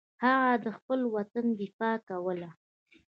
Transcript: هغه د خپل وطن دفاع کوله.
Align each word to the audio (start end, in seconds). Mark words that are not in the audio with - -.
هغه 0.23 0.51
د 0.63 0.65
خپل 0.77 0.99
وطن 1.15 1.45
دفاع 1.61 1.95
کوله. 2.09 2.49